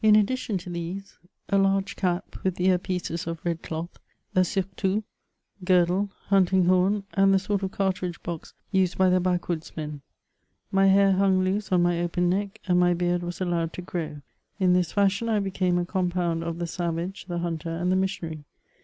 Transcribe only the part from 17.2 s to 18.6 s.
the hunter, and the missionary.